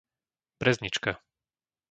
[0.59, 1.11] Breznička